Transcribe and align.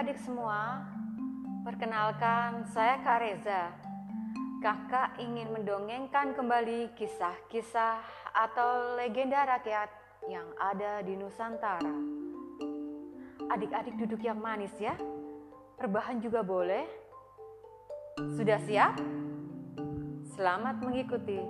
adik-adik 0.00 0.24
semua, 0.24 0.80
perkenalkan 1.60 2.64
saya 2.72 3.04
Kak 3.04 3.20
Reza. 3.20 3.68
Kakak 4.64 5.20
ingin 5.20 5.52
mendongengkan 5.52 6.32
kembali 6.32 6.96
kisah-kisah 6.96 8.00
atau 8.32 8.96
legenda 8.96 9.44
rakyat 9.44 9.92
yang 10.24 10.48
ada 10.56 11.04
di 11.04 11.20
Nusantara. 11.20 11.92
Adik-adik 13.52 14.00
duduk 14.00 14.24
yang 14.24 14.40
manis 14.40 14.72
ya. 14.80 14.96
Perbahan 15.76 16.16
juga 16.24 16.40
boleh. 16.40 16.88
Sudah 18.40 18.56
siap? 18.64 18.96
Selamat 20.32 20.80
mengikuti. 20.80 21.44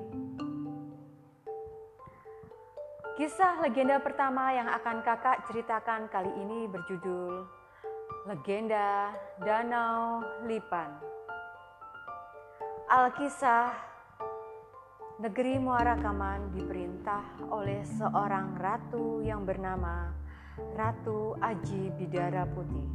Kisah 3.14 3.62
legenda 3.62 4.02
pertama 4.02 4.50
yang 4.50 4.66
akan 4.66 5.06
kakak 5.06 5.46
ceritakan 5.46 6.10
kali 6.10 6.34
ini 6.34 6.66
berjudul 6.66 7.59
Legenda 8.28 9.16
Danau 9.40 10.20
Lipan. 10.44 10.92
Alkisah 12.92 13.72
Negeri 15.24 15.56
Muara 15.56 15.96
Kaman 15.96 16.52
diperintah 16.52 17.48
oleh 17.48 17.80
seorang 17.80 18.60
ratu 18.60 19.24
yang 19.24 19.48
bernama 19.48 20.12
Ratu 20.76 21.32
Aji 21.40 21.96
Bidara 21.96 22.44
Putih. 22.44 22.92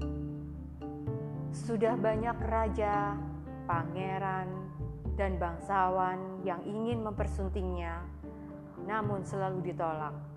Sudah 1.49 1.97
banyak 1.97 2.37
raja, 2.45 3.17
pangeran, 3.65 4.45
dan 5.17 5.41
bangsawan 5.41 6.45
yang 6.45 6.61
ingin 6.69 7.01
mempersuntingnya, 7.01 7.97
namun 8.85 9.25
selalu 9.25 9.73
ditolak. 9.73 10.34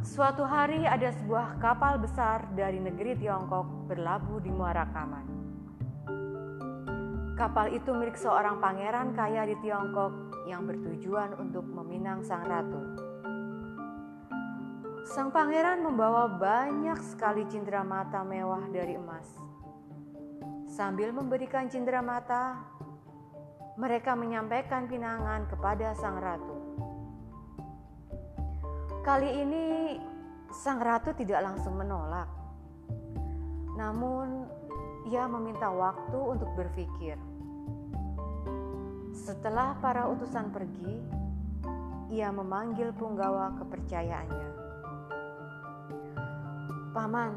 Suatu 0.00 0.48
hari 0.48 0.88
ada 0.88 1.12
sebuah 1.12 1.60
kapal 1.60 2.00
besar 2.00 2.48
dari 2.56 2.80
negeri 2.80 3.20
Tiongkok 3.20 3.84
berlabuh 3.84 4.40
di 4.40 4.48
Muara 4.48 4.88
Kaman. 4.88 5.26
Kapal 7.36 7.76
itu 7.76 7.92
milik 7.92 8.16
seorang 8.16 8.64
pangeran 8.64 9.12
kaya 9.12 9.44
di 9.44 9.60
Tiongkok 9.60 10.40
yang 10.48 10.64
bertujuan 10.64 11.36
untuk 11.36 11.68
meminang 11.68 12.24
sang 12.24 12.48
ratu. 12.48 12.80
Sang 15.04 15.28
pangeran 15.28 15.84
membawa 15.84 16.32
banyak 16.32 16.96
sekali 17.04 17.44
cindera 17.52 17.84
mata 17.84 18.24
mewah 18.24 18.72
dari 18.72 18.96
emas. 18.96 19.28
Sambil 20.64 21.12
memberikan 21.12 21.68
cindera 21.68 22.00
mata, 22.00 22.56
mereka 23.76 24.16
menyampaikan 24.16 24.88
pinangan 24.88 25.44
kepada 25.44 25.92
sang 25.92 26.16
ratu. 26.16 26.59
Kali 29.00 29.32
ini 29.32 29.96
sang 30.52 30.76
ratu 30.76 31.16
tidak 31.16 31.40
langsung 31.40 31.80
menolak. 31.80 32.28
Namun 33.72 34.44
ia 35.08 35.24
meminta 35.24 35.72
waktu 35.72 36.20
untuk 36.20 36.52
berpikir. 36.52 37.16
Setelah 39.16 39.72
para 39.80 40.04
utusan 40.04 40.52
pergi, 40.52 41.00
ia 42.12 42.28
memanggil 42.28 42.92
punggawa 42.92 43.56
kepercayaannya. 43.56 44.48
Paman, 46.92 47.32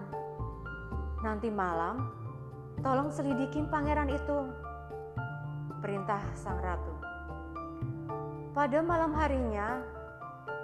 nanti 1.24 1.48
malam 1.48 2.12
tolong 2.84 3.08
selidikin 3.08 3.72
pangeran 3.72 4.12
itu 4.12 4.52
perintah 5.80 6.20
sang 6.36 6.60
ratu. 6.60 6.92
Pada 8.52 8.84
malam 8.84 9.16
harinya, 9.16 9.80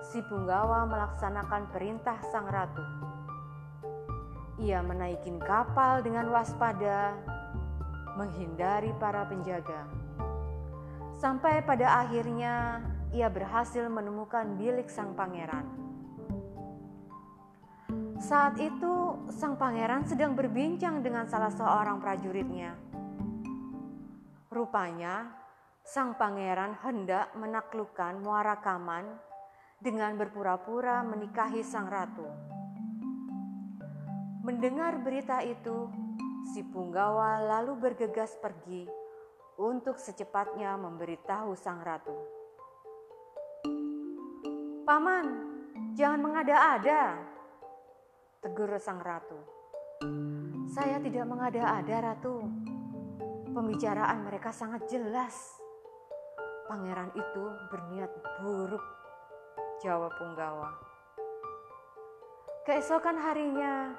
si 0.05 0.19
Punggawa 0.23 0.87
melaksanakan 0.87 1.71
perintah 1.71 2.17
sang 2.31 2.47
ratu. 2.47 2.83
Ia 4.59 4.83
menaikin 4.83 5.39
kapal 5.39 6.03
dengan 6.03 6.27
waspada, 6.31 7.15
menghindari 8.19 8.91
para 8.99 9.23
penjaga. 9.27 9.87
Sampai 11.15 11.63
pada 11.63 12.03
akhirnya 12.03 12.83
ia 13.15 13.31
berhasil 13.31 13.87
menemukan 13.87 14.55
bilik 14.59 14.91
sang 14.91 15.15
pangeran. 15.15 15.63
Saat 18.19 18.59
itu, 18.59 19.15
sang 19.31 19.55
pangeran 19.55 20.03
sedang 20.03 20.35
berbincang 20.35 20.99
dengan 20.99 21.23
salah 21.23 21.51
seorang 21.55 22.03
prajuritnya 22.03 22.89
Rupanya, 24.49 25.29
sang 25.85 26.17
pangeran 26.17 26.73
hendak 26.81 27.29
menaklukkan 27.37 28.17
Muara 28.17 28.57
Kaman 28.57 29.28
dengan 29.79 30.19
berpura-pura 30.19 30.99
menikahi 31.07 31.63
sang 31.63 31.87
ratu. 31.87 32.27
Mendengar 34.43 34.99
berita 34.99 35.39
itu, 35.39 35.87
si 36.51 36.63
Punggawa 36.67 37.39
lalu 37.39 37.79
bergegas 37.79 38.35
pergi 38.39 38.87
untuk 39.59 39.95
secepatnya 39.95 40.75
memberitahu 40.75 41.55
sang 41.55 41.79
ratu. 41.79 42.15
Paman, 44.83 45.25
jangan 45.95 46.19
mengada-ada, 46.23 47.15
tegur 48.43 48.71
sang 48.79 48.99
ratu. 48.99 49.39
Saya 50.71 50.99
tidak 51.03 51.27
mengada-ada, 51.27 51.95
ratu. 52.15 52.41
Pembicaraan 53.51 54.23
mereka 54.27 54.49
sangat 54.49 54.87
jelas. 54.87 55.59
Pangeran 56.69 57.11
itu 57.13 57.43
berniat 57.69 58.11
buruk, 58.41 58.98
jawab 59.79 60.11
Punggawa. 60.19 60.75
Keesokan 62.67 63.15
harinya, 63.15 63.95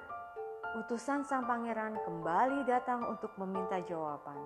utusan 0.85 1.25
sang 1.25 1.49
pangeran 1.49 1.97
kembali 2.05 2.69
datang 2.69 3.09
untuk 3.09 3.33
meminta 3.41 3.81
jawaban. 3.89 4.37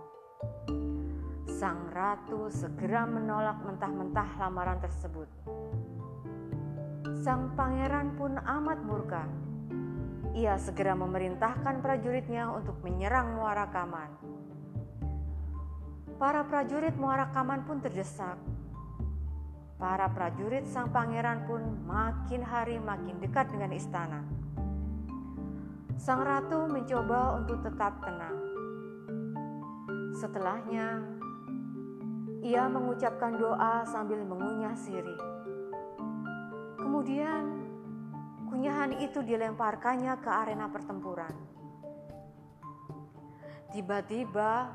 Sang 1.50 1.90
ratu 1.90 2.46
segera 2.48 3.04
menolak 3.04 3.58
mentah-mentah 3.66 4.30
lamaran 4.38 4.78
tersebut. 4.78 5.26
Sang 7.18 7.52
pangeran 7.58 8.14
pun 8.14 8.38
amat 8.38 8.78
murka. 8.86 9.26
Ia 10.38 10.54
segera 10.58 10.94
memerintahkan 10.94 11.82
prajuritnya 11.82 12.50
untuk 12.50 12.78
menyerang 12.86 13.38
Muara 13.38 13.70
Kaman. 13.70 14.10
Para 16.14 16.46
prajurit 16.46 16.94
Muara 16.94 17.30
Kaman 17.34 17.66
pun 17.66 17.82
terdesak. 17.82 18.53
Para 19.74 20.06
prajurit 20.06 20.64
sang 20.70 20.94
pangeran 20.94 21.50
pun 21.50 21.60
makin 21.82 22.46
hari 22.46 22.78
makin 22.78 23.18
dekat 23.18 23.50
dengan 23.50 23.74
istana. 23.74 24.22
Sang 25.98 26.22
ratu 26.22 26.70
mencoba 26.70 27.42
untuk 27.42 27.58
tetap 27.66 27.98
tenang. 28.02 28.38
Setelahnya, 30.14 31.02
ia 32.44 32.70
mengucapkan 32.70 33.34
doa 33.34 33.82
sambil 33.88 34.22
mengunyah 34.22 34.78
sirih. 34.78 35.18
Kemudian, 36.78 37.66
kunyahan 38.46 38.94
itu 39.02 39.26
dilemparkannya 39.26 40.14
ke 40.22 40.30
arena 40.30 40.70
pertempuran. 40.70 41.34
Tiba-tiba, 43.74 44.70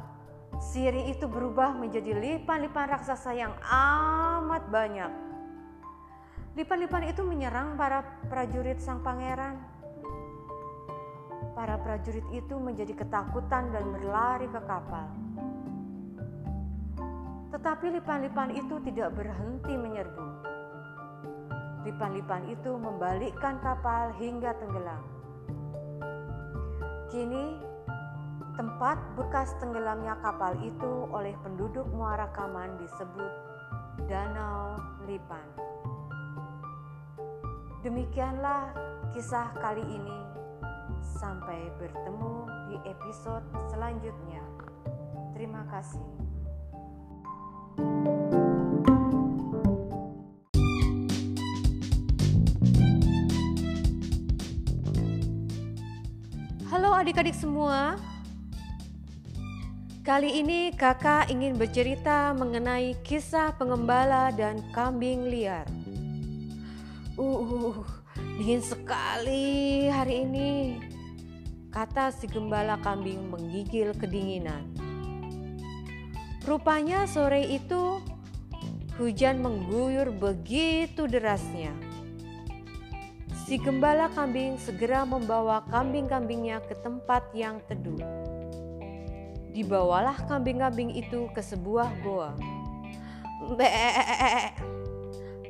Siri 0.59 1.07
itu 1.07 1.23
berubah 1.23 1.71
menjadi 1.71 2.11
lipan-lipan 2.19 2.91
raksasa 2.91 3.31
yang 3.31 3.55
amat 3.63 4.67
banyak. 4.67 5.11
Lipan-lipan 6.59 7.07
itu 7.07 7.23
menyerang 7.23 7.79
para 7.79 8.03
prajurit 8.27 8.83
sang 8.83 8.99
pangeran. 8.99 9.55
Para 11.55 11.79
prajurit 11.79 12.27
itu 12.35 12.59
menjadi 12.59 12.91
ketakutan 12.91 13.71
dan 13.71 13.87
berlari 13.87 14.51
ke 14.51 14.59
kapal. 14.67 15.07
Tetapi 17.55 17.95
lipan-lipan 17.95 18.51
itu 18.51 18.83
tidak 18.83 19.15
berhenti 19.15 19.73
menyerbu. 19.79 20.27
Lipan-lipan 21.87 22.51
itu 22.51 22.75
membalikkan 22.75 23.63
kapal 23.63 24.11
hingga 24.19 24.51
tenggelam. 24.59 25.03
Kini 27.07 27.68
Tempat 28.59 28.99
bekas 29.15 29.55
tenggelamnya 29.63 30.19
kapal 30.19 30.51
itu 30.59 31.07
oleh 31.15 31.31
penduduk 31.39 31.87
Muara 31.95 32.27
Kaman 32.35 32.75
disebut 32.75 33.31
Danau 34.11 34.75
Lipan. 35.07 35.47
Demikianlah 37.79 38.75
kisah 39.15 39.55
kali 39.63 39.79
ini. 39.87 40.19
Sampai 40.99 41.71
bertemu 41.79 42.35
di 42.67 42.77
episode 42.83 43.47
selanjutnya. 43.71 44.43
Terima 45.31 45.63
kasih. 45.71 46.03
Halo 56.67 56.91
adik-adik 56.91 57.39
semua, 57.39 57.95
Kali 60.09 60.41
ini 60.41 60.73
kakak 60.73 61.29
ingin 61.29 61.53
bercerita 61.53 62.33
mengenai 62.33 62.97
kisah 63.05 63.53
pengembala 63.53 64.33
dan 64.33 64.57
kambing 64.73 65.29
liar. 65.29 65.69
Uh, 67.13 67.85
dingin 68.41 68.57
sekali 68.57 69.85
hari 69.85 70.25
ini. 70.25 70.81
kata 71.69 72.09
si 72.09 72.25
gembala 72.25 72.81
kambing 72.81 73.29
menggigil 73.29 73.93
kedinginan. 73.93 74.65
Rupanya 76.41 77.05
sore 77.05 77.45
itu 77.45 78.01
hujan 78.97 79.45
mengguyur 79.45 80.09
begitu 80.09 81.05
derasnya. 81.05 81.69
Si 83.45 83.61
gembala 83.61 84.09
kambing 84.17 84.57
segera 84.57 85.05
membawa 85.05 85.61
kambing-kambingnya 85.69 86.65
ke 86.65 86.73
tempat 86.81 87.29
yang 87.37 87.61
teduh. 87.69 88.28
Dibawalah 89.49 90.29
kambing-kambing 90.29 90.93
itu 90.93 91.25
ke 91.33 91.41
sebuah 91.41 91.89
goa. 92.05 92.37
Mbek, 93.49 93.73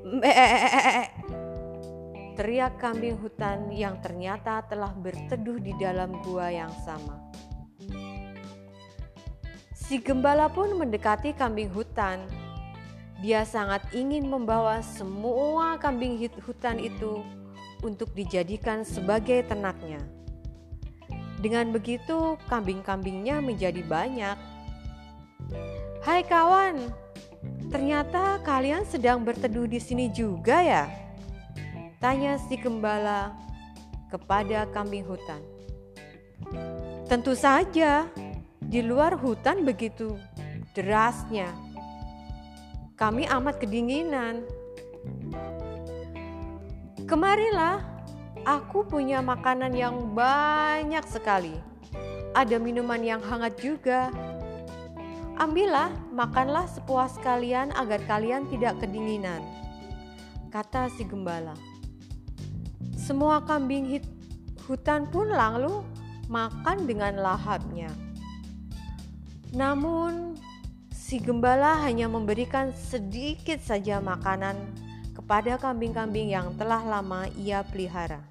mbek, 0.08 1.08
teriak 2.40 2.80
kambing 2.80 3.20
hutan 3.20 3.68
yang 3.76 4.00
ternyata 4.00 4.64
telah 4.72 4.96
berteduh 4.96 5.60
di 5.60 5.76
dalam 5.76 6.16
gua 6.24 6.48
yang 6.48 6.72
sama. 6.88 7.20
Si 9.76 10.00
gembala 10.00 10.48
pun 10.48 10.80
mendekati 10.80 11.36
kambing 11.36 11.68
hutan 11.74 12.24
dia 13.20 13.44
sangat 13.44 13.84
ingin 13.92 14.32
membawa 14.32 14.80
semua 14.80 15.76
kambing 15.76 16.16
hutan 16.40 16.80
itu 16.80 17.20
untuk 17.84 18.16
dijadikan 18.16 18.88
sebagai 18.88 19.44
ternaknya. 19.44 20.00
Dengan 21.40 21.72
begitu, 21.72 22.36
kambing-kambingnya 22.52 23.40
menjadi 23.40 23.80
banyak. 23.88 24.38
Hai 26.04 26.22
kawan, 26.28 26.92
ternyata 27.72 28.44
kalian 28.44 28.84
sedang 28.84 29.24
berteduh 29.24 29.66
di 29.66 29.80
sini 29.80 30.12
juga 30.12 30.60
ya? 30.60 30.86
Tanya 32.04 32.36
si 32.48 32.60
gembala 32.60 33.36
kepada 34.12 34.68
kambing 34.76 35.08
hutan. 35.08 35.40
Tentu 37.08 37.36
saja, 37.36 38.08
di 38.60 38.84
luar 38.84 39.16
hutan 39.18 39.64
begitu 39.66 40.20
derasnya 40.78 41.70
kami 43.00 43.24
amat 43.32 43.64
kedinginan. 43.64 44.44
Kemarilah, 47.08 47.80
aku 48.50 48.82
punya 48.82 49.22
makanan 49.22 49.78
yang 49.78 50.10
banyak 50.18 51.06
sekali. 51.06 51.54
Ada 52.34 52.58
minuman 52.58 52.98
yang 53.06 53.22
hangat 53.22 53.62
juga. 53.62 54.10
Ambillah, 55.38 55.94
makanlah 56.10 56.66
sepuas 56.66 57.14
kalian 57.22 57.70
agar 57.78 58.02
kalian 58.10 58.50
tidak 58.50 58.82
kedinginan. 58.82 59.46
Kata 60.50 60.90
si 60.90 61.06
gembala. 61.06 61.54
Semua 62.98 63.46
kambing 63.46 64.02
hutan 64.66 65.06
pun 65.14 65.30
lalu 65.30 65.86
makan 66.26 66.90
dengan 66.90 67.22
lahapnya. 67.22 67.90
Namun 69.54 70.38
si 70.94 71.18
gembala 71.22 71.82
hanya 71.86 72.06
memberikan 72.06 72.70
sedikit 72.74 73.58
saja 73.62 73.98
makanan 73.98 74.58
kepada 75.18 75.58
kambing-kambing 75.58 76.34
yang 76.34 76.54
telah 76.54 76.86
lama 76.86 77.26
ia 77.34 77.66
pelihara. 77.66 78.29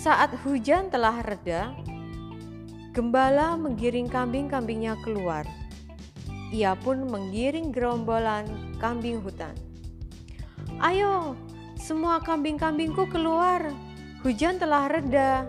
Saat 0.00 0.32
hujan 0.40 0.88
telah 0.88 1.20
reda, 1.20 1.76
gembala 2.96 3.52
menggiring 3.60 4.08
kambing-kambingnya 4.08 4.96
keluar. 5.04 5.44
Ia 6.56 6.72
pun 6.72 7.04
menggiring 7.04 7.68
gerombolan 7.68 8.48
kambing 8.80 9.20
hutan. 9.20 9.52
Ayo, 10.80 11.36
semua 11.76 12.16
kambing-kambingku 12.24 13.12
keluar. 13.12 13.60
Hujan 14.24 14.56
telah 14.56 14.88
reda. 14.88 15.44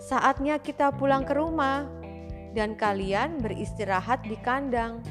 Saatnya 0.00 0.56
kita 0.56 0.96
pulang 0.96 1.28
ke 1.28 1.36
rumah 1.36 1.84
dan 2.56 2.72
kalian 2.72 3.44
beristirahat 3.44 4.24
di 4.24 4.40
kandang, 4.40 5.04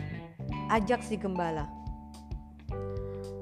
ajak 0.73 1.05
si 1.05 1.21
gembala. 1.21 1.69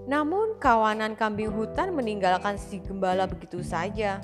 Namun 0.04 0.60
kawanan 0.60 1.16
kambing 1.16 1.56
hutan 1.56 1.96
meninggalkan 1.96 2.60
si 2.60 2.84
gembala 2.84 3.24
begitu 3.24 3.64
saja. 3.64 4.20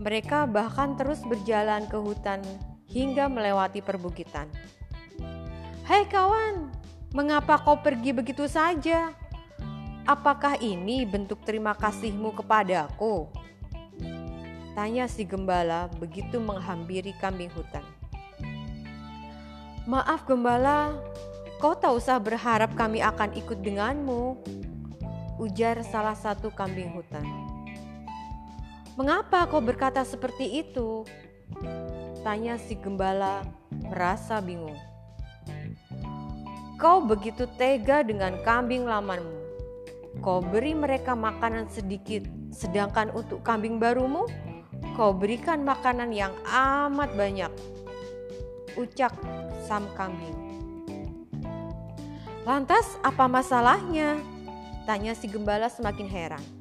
Mereka 0.00 0.48
bahkan 0.48 0.96
terus 0.96 1.20
berjalan 1.20 1.84
ke 1.84 2.00
hutan 2.00 2.40
hingga 2.88 3.28
melewati 3.28 3.84
perbukitan. 3.84 4.48
Hei 5.84 6.08
kawan, 6.08 6.72
mengapa 7.12 7.60
kau 7.60 7.76
pergi 7.76 8.16
begitu 8.16 8.48
saja? 8.48 9.12
Apakah 10.08 10.56
ini 10.56 11.04
bentuk 11.04 11.44
terima 11.44 11.76
kasihmu 11.76 12.32
kepadaku? 12.32 13.28
Tanya 14.72 15.04
si 15.04 15.28
gembala 15.28 15.92
begitu 16.00 16.40
menghampiri 16.40 17.12
kambing 17.20 17.52
hutan. 17.52 17.84
Maaf 19.84 20.24
gembala, 20.24 20.96
kau 21.60 21.76
tak 21.76 21.92
usah 21.92 22.16
berharap 22.16 22.72
kami 22.72 23.04
akan 23.04 23.36
ikut 23.36 23.60
denganmu, 23.60 24.40
ujar 25.36 25.84
salah 25.84 26.16
satu 26.16 26.48
kambing 26.56 26.88
hutan. 26.96 27.39
Mengapa 29.00 29.48
kau 29.48 29.64
berkata 29.64 30.04
seperti 30.04 30.60
itu? 30.60 31.08
Tanya 32.20 32.60
si 32.60 32.76
gembala 32.76 33.48
merasa 33.72 34.44
bingung. 34.44 34.76
Kau 36.76 37.00
begitu 37.00 37.48
tega 37.56 38.04
dengan 38.04 38.36
kambing 38.44 38.84
lamanmu. 38.84 39.40
Kau 40.20 40.44
beri 40.44 40.76
mereka 40.76 41.16
makanan 41.16 41.72
sedikit, 41.72 42.28
sedangkan 42.52 43.08
untuk 43.16 43.40
kambing 43.40 43.80
barumu, 43.80 44.28
kau 44.92 45.16
berikan 45.16 45.64
makanan 45.64 46.12
yang 46.12 46.36
amat 46.44 47.08
banyak. 47.16 47.48
Ucap 48.76 49.16
sam 49.64 49.88
kambing. 49.96 50.36
Lantas 52.44 53.00
apa 53.00 53.24
masalahnya? 53.24 54.20
Tanya 54.84 55.16
si 55.16 55.24
gembala 55.24 55.72
semakin 55.72 56.04
heran. 56.04 56.59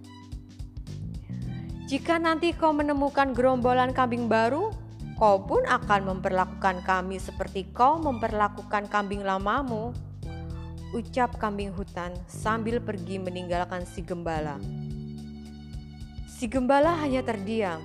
Jika 1.90 2.22
nanti 2.22 2.54
kau 2.54 2.70
menemukan 2.70 3.34
gerombolan 3.34 3.98
kambing 3.98 4.30
baru, 4.30 4.70
kau 5.18 5.42
pun 5.42 5.66
akan 5.66 6.14
memperlakukan 6.14 6.86
kami 6.86 7.18
seperti 7.18 7.66
kau 7.74 7.98
memperlakukan 7.98 8.86
kambing 8.94 9.26
lamamu. 9.26 9.90
Ucap 10.94 11.42
kambing 11.42 11.74
hutan 11.74 12.14
sambil 12.30 12.78
pergi 12.78 13.18
meninggalkan 13.18 13.90
si 13.90 14.06
gembala. 14.06 14.62
Si 16.30 16.46
gembala 16.46 16.94
hanya 17.02 17.26
terdiam. 17.26 17.82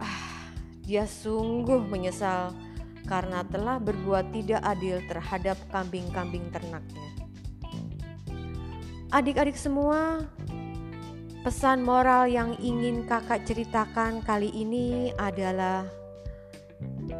Ah, 0.00 0.48
dia 0.88 1.04
sungguh 1.04 1.84
menyesal 1.84 2.56
karena 3.04 3.44
telah 3.44 3.76
berbuat 3.76 4.32
tidak 4.32 4.64
adil 4.64 5.04
terhadap 5.04 5.60
kambing-kambing 5.68 6.48
ternaknya. 6.48 7.12
Adik-adik 9.12 9.60
semua, 9.60 10.24
pesan 11.42 11.82
moral 11.82 12.30
yang 12.30 12.54
ingin 12.62 13.02
kakak 13.02 13.42
ceritakan 13.42 14.22
kali 14.22 14.46
ini 14.54 15.10
adalah 15.18 15.82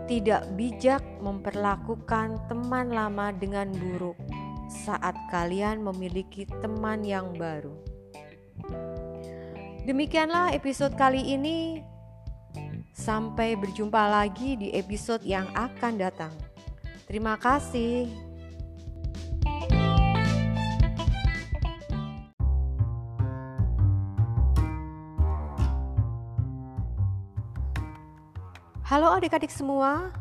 tidak 0.07 0.47
bijak 0.55 1.03
memperlakukan 1.19 2.39
teman 2.47 2.95
lama 2.95 3.35
dengan 3.35 3.67
buruk 3.75 4.15
saat 4.71 5.19
kalian 5.35 5.83
memiliki 5.83 6.47
teman 6.63 7.03
yang 7.03 7.35
baru. 7.35 7.75
Demikianlah 9.83 10.55
episode 10.55 10.95
kali 10.95 11.35
ini. 11.35 11.83
Sampai 12.95 13.59
berjumpa 13.59 13.99
lagi 13.99 14.55
di 14.55 14.71
episode 14.79 15.27
yang 15.27 15.51
akan 15.59 15.99
datang. 15.99 16.31
Terima 17.11 17.35
kasih. 17.35 18.32
Halo 28.93 29.09
adik-adik 29.09 29.49
semua, 29.49 30.13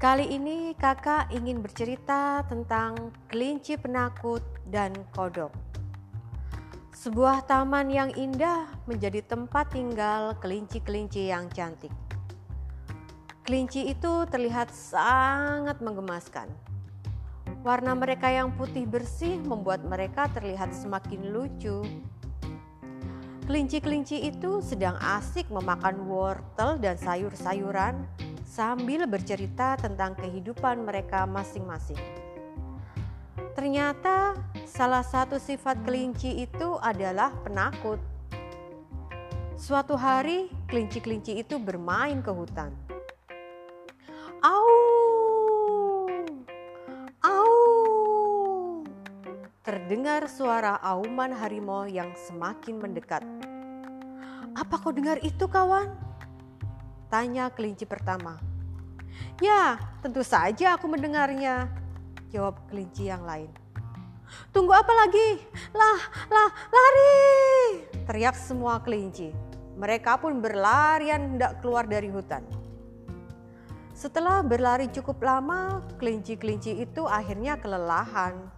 kali 0.00 0.24
ini 0.24 0.72
kakak 0.80 1.28
ingin 1.36 1.60
bercerita 1.60 2.40
tentang 2.48 3.12
kelinci 3.28 3.76
penakut 3.76 4.40
dan 4.72 4.96
kodok. 5.12 5.52
Sebuah 6.96 7.44
taman 7.44 7.92
yang 7.92 8.08
indah 8.16 8.72
menjadi 8.88 9.20
tempat 9.20 9.68
tinggal 9.68 10.32
kelinci-kelinci 10.40 11.28
yang 11.28 11.52
cantik. 11.52 11.92
Kelinci 13.44 13.92
itu 13.92 14.24
terlihat 14.32 14.72
sangat 14.72 15.84
menggemaskan. 15.84 16.48
Warna 17.68 17.92
mereka 17.92 18.32
yang 18.32 18.48
putih 18.56 18.88
bersih 18.88 19.44
membuat 19.44 19.84
mereka 19.84 20.24
terlihat 20.32 20.72
semakin 20.72 21.36
lucu. 21.36 21.84
Kelinci-kelinci 23.46 24.26
itu 24.26 24.58
sedang 24.58 24.98
asik 24.98 25.46
memakan 25.54 26.10
wortel 26.10 26.82
dan 26.82 26.98
sayur-sayuran 26.98 27.94
sambil 28.42 29.06
bercerita 29.06 29.78
tentang 29.78 30.18
kehidupan 30.18 30.82
mereka 30.82 31.30
masing-masing. 31.30 31.98
Ternyata 33.54 34.34
salah 34.66 35.06
satu 35.06 35.38
sifat 35.38 35.78
kelinci 35.86 36.42
itu 36.42 36.74
adalah 36.82 37.30
penakut. 37.46 38.02
Suatu 39.54 39.94
hari, 39.94 40.50
kelinci-kelinci 40.66 41.38
itu 41.38 41.62
bermain 41.62 42.18
ke 42.26 42.34
hutan. 42.34 42.85
Terdengar 49.66 50.30
suara 50.30 50.78
auman 50.78 51.34
harimau 51.34 51.90
yang 51.90 52.14
semakin 52.14 52.78
mendekat. 52.78 53.26
Apa 54.54 54.78
kau 54.78 54.94
dengar 54.94 55.18
itu, 55.26 55.42
kawan? 55.50 55.90
Tanya 57.10 57.50
kelinci 57.50 57.82
pertama. 57.82 58.38
Ya, 59.42 59.74
tentu 60.06 60.22
saja 60.22 60.78
aku 60.78 60.86
mendengarnya, 60.86 61.66
jawab 62.30 62.62
kelinci 62.70 63.10
yang 63.10 63.26
lain. 63.26 63.50
Tunggu 64.54 64.70
apa 64.70 64.92
lagi? 64.94 65.42
Lah, 65.74 65.98
lah, 66.30 66.50
lari! 66.70 67.18
Teriak 68.06 68.38
semua 68.38 68.78
kelinci. 68.78 69.34
Mereka 69.74 70.22
pun 70.22 70.38
berlarian 70.38 71.34
hendak 71.34 71.58
keluar 71.58 71.90
dari 71.90 72.06
hutan. 72.06 72.46
Setelah 73.98 74.46
berlari 74.46 74.86
cukup 74.94 75.18
lama, 75.26 75.82
kelinci-kelinci 75.98 76.86
itu 76.86 77.02
akhirnya 77.02 77.58
kelelahan. 77.58 78.55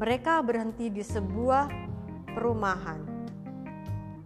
Mereka 0.00 0.40
berhenti 0.40 0.88
di 0.88 1.04
sebuah 1.04 1.68
perumahan. 2.32 3.04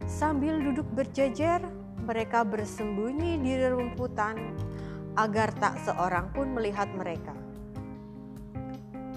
Sambil 0.07 0.63
duduk 0.63 0.87
berjejer, 0.95 1.67
mereka 2.07 2.47
bersembunyi 2.47 3.43
di 3.43 3.59
rumputan 3.59 4.55
agar 5.19 5.51
tak 5.59 5.75
seorang 5.83 6.31
pun 6.31 6.55
melihat 6.55 6.87
mereka. 6.95 7.35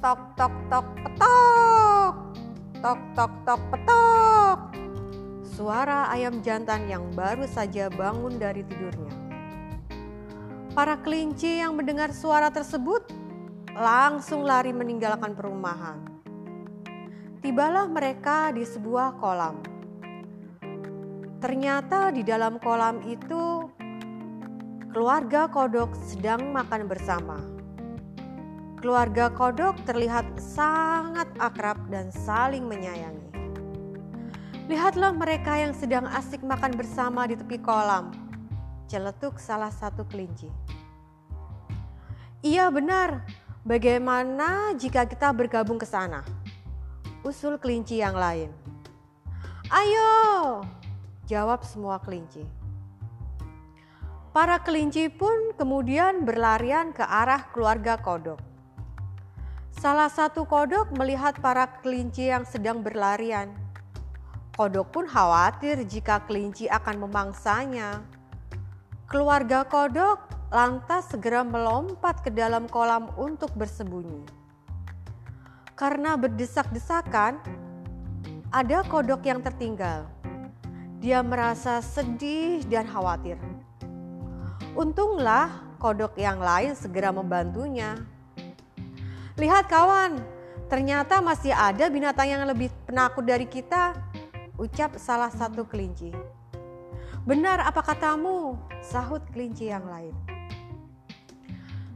Tok 0.02 0.34
tok 0.34 0.56
tok 0.66 0.88
petok. 0.98 2.14
Tok 2.82 3.02
tok 3.14 3.34
tok 3.46 3.62
petok. 3.70 4.60
Suara 5.46 6.10
ayam 6.10 6.42
jantan 6.42 6.90
yang 6.90 7.06
baru 7.14 7.46
saja 7.46 7.86
bangun 7.94 8.42
dari 8.42 8.66
tidurnya. 8.66 9.14
Para 10.74 10.98
kelinci 11.06 11.62
yang 11.62 11.78
mendengar 11.78 12.10
suara 12.18 12.50
tersebut 12.50 13.06
langsung 13.78 14.42
lari 14.42 14.74
meninggalkan 14.74 15.38
perumahan. 15.38 16.07
Tibalah 17.38 17.86
mereka 17.86 18.50
di 18.50 18.66
sebuah 18.66 19.22
kolam. 19.22 19.62
Ternyata 21.38 22.10
di 22.10 22.26
dalam 22.26 22.58
kolam 22.58 23.06
itu 23.06 23.70
keluarga 24.90 25.46
kodok 25.46 25.94
sedang 26.02 26.50
makan 26.50 26.90
bersama. 26.90 27.38
Keluarga 28.82 29.30
kodok 29.30 29.78
terlihat 29.86 30.26
sangat 30.42 31.30
akrab 31.38 31.78
dan 31.94 32.10
saling 32.10 32.66
menyayangi. 32.66 33.30
Lihatlah 34.66 35.14
mereka 35.14 35.62
yang 35.62 35.78
sedang 35.78 36.10
asik 36.10 36.42
makan 36.42 36.74
bersama 36.74 37.30
di 37.30 37.38
tepi 37.38 37.62
kolam. 37.62 38.10
Celetuk 38.90 39.38
salah 39.38 39.70
satu 39.70 40.10
kelinci. 40.10 40.50
Iya 42.42 42.74
benar, 42.74 43.30
bagaimana 43.62 44.74
jika 44.74 45.06
kita 45.06 45.30
bergabung 45.38 45.78
ke 45.78 45.86
sana? 45.86 46.37
Usul 47.28 47.60
kelinci 47.60 48.00
yang 48.00 48.16
lain. 48.16 48.48
Ayo, 49.68 50.64
jawab 51.28 51.60
semua 51.68 52.00
kelinci. 52.00 52.48
Para 54.32 54.64
kelinci 54.64 55.12
pun 55.12 55.52
kemudian 55.60 56.24
berlarian 56.24 56.96
ke 56.96 57.04
arah 57.04 57.52
keluarga 57.52 58.00
kodok. 58.00 58.40
Salah 59.76 60.08
satu 60.08 60.48
kodok 60.48 60.96
melihat 60.96 61.36
para 61.44 61.68
kelinci 61.84 62.32
yang 62.32 62.48
sedang 62.48 62.80
berlarian. 62.80 63.52
Kodok 64.56 64.88
pun 64.96 65.04
khawatir 65.04 65.84
jika 65.84 66.24
kelinci 66.24 66.72
akan 66.72 67.12
memangsanya. 67.12 68.08
Keluarga 69.12 69.68
kodok 69.68 70.32
lantas 70.48 71.12
segera 71.12 71.44
melompat 71.44 72.24
ke 72.24 72.32
dalam 72.32 72.72
kolam 72.72 73.12
untuk 73.20 73.52
bersembunyi. 73.52 74.47
Karena 75.78 76.18
berdesak-desakan, 76.18 77.38
ada 78.50 78.82
kodok 78.90 79.22
yang 79.30 79.46
tertinggal. 79.46 80.10
Dia 80.98 81.22
merasa 81.22 81.86
sedih 81.86 82.66
dan 82.66 82.90
khawatir. 82.90 83.38
Untunglah 84.74 85.54
kodok 85.78 86.18
yang 86.18 86.42
lain 86.42 86.74
segera 86.74 87.14
membantunya. 87.14 87.94
Lihat 89.38 89.70
kawan, 89.70 90.18
ternyata 90.66 91.22
masih 91.22 91.54
ada 91.54 91.94
binatang 91.94 92.26
yang 92.26 92.42
lebih 92.50 92.74
penakut 92.90 93.22
dari 93.22 93.46
kita, 93.46 93.94
ucap 94.58 94.98
salah 94.98 95.30
satu 95.30 95.62
kelinci. 95.62 96.10
Benar 97.22 97.62
apa 97.62 97.86
katamu? 97.86 98.58
Sahut 98.82 99.22
kelinci 99.30 99.70
yang 99.70 99.86
lain. 99.86 100.18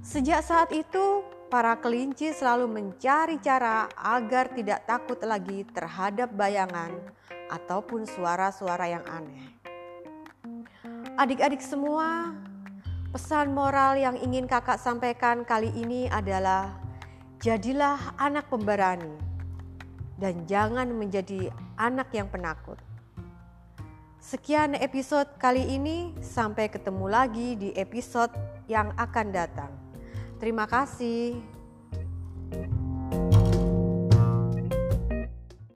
Sejak 0.06 0.46
saat 0.46 0.70
itu, 0.70 1.26
para 1.52 1.76
kelinci 1.84 2.32
selalu 2.32 2.72
mencari 2.72 3.36
cara 3.44 3.92
agar 4.00 4.56
tidak 4.56 4.88
takut 4.88 5.20
lagi 5.28 5.68
terhadap 5.68 6.32
bayangan 6.32 6.96
ataupun 7.52 8.08
suara-suara 8.08 8.88
yang 8.88 9.04
aneh. 9.04 9.52
Adik-adik 11.20 11.60
semua, 11.60 12.32
pesan 13.12 13.52
moral 13.52 14.00
yang 14.00 14.16
ingin 14.16 14.48
kakak 14.48 14.80
sampaikan 14.80 15.44
kali 15.44 15.68
ini 15.76 16.08
adalah 16.08 16.80
Jadilah 17.42 18.22
anak 18.22 18.54
pemberani 18.54 19.18
dan 20.22 20.46
jangan 20.46 20.94
menjadi 20.94 21.50
anak 21.74 22.14
yang 22.14 22.30
penakut. 22.30 22.78
Sekian 24.22 24.78
episode 24.78 25.26
kali 25.42 25.66
ini, 25.66 26.14
sampai 26.22 26.70
ketemu 26.70 27.10
lagi 27.10 27.58
di 27.58 27.74
episode 27.74 28.30
yang 28.70 28.94
akan 28.94 29.34
datang. 29.34 29.91
Terima 30.42 30.66
kasih. 30.66 31.61